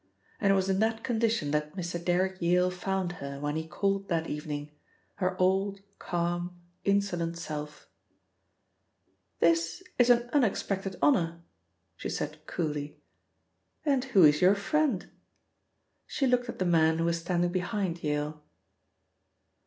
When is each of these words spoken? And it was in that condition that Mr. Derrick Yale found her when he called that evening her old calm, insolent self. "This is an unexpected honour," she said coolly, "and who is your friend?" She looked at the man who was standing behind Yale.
And 0.39 0.51
it 0.51 0.55
was 0.55 0.67
in 0.67 0.79
that 0.79 1.03
condition 1.03 1.51
that 1.51 1.75
Mr. 1.77 2.03
Derrick 2.03 2.41
Yale 2.41 2.71
found 2.71 3.11
her 3.21 3.39
when 3.39 3.55
he 3.55 3.67
called 3.67 4.07
that 4.09 4.25
evening 4.25 4.71
her 5.17 5.39
old 5.39 5.81
calm, 5.99 6.59
insolent 6.83 7.37
self. 7.37 7.87
"This 9.41 9.83
is 9.99 10.09
an 10.09 10.27
unexpected 10.33 10.95
honour," 11.03 11.43
she 11.95 12.09
said 12.09 12.43
coolly, 12.47 12.99
"and 13.85 14.05
who 14.05 14.23
is 14.23 14.41
your 14.41 14.55
friend?" 14.55 15.07
She 16.07 16.25
looked 16.25 16.49
at 16.49 16.57
the 16.57 16.65
man 16.65 16.97
who 16.97 17.05
was 17.05 17.19
standing 17.19 17.51
behind 17.51 18.01
Yale. 18.03 18.43